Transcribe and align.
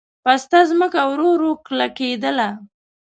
پسته 0.23 0.59
ځمکه 0.69 1.01
ورو 1.11 1.29
ورو 1.33 1.51
کلکېدله. 1.65 2.49